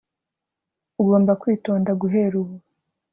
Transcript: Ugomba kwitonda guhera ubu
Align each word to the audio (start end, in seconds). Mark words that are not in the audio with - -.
Ugomba 1.01 1.31
kwitonda 1.41 1.91
guhera 2.01 2.35
ubu 2.41 2.55